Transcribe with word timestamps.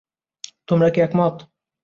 তোমরা 0.67 0.87
কি 0.89 0.99
একমত? 1.01 1.35